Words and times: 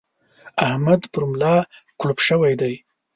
احمد 0.67 1.01
پر 1.11 1.23
ملا 1.31 1.55
کړوپ 1.99 2.19
شوی 2.27 2.53
دی. 2.61 2.73